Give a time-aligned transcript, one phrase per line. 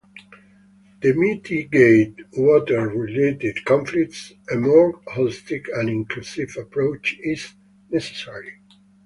[1.01, 7.53] To mitigate water-related conflicts, a more holistic and inclusive approach is
[7.91, 8.55] necessary.